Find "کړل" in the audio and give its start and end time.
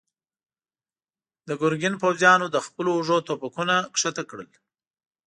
4.29-4.49